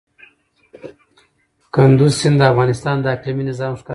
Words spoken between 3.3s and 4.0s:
نظام ښکارندوی دی.